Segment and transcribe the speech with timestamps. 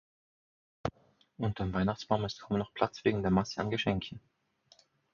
[1.37, 4.19] Unterm Weihnachtsbaum ist kaum noch Platz wegen der Masse an Geschenken.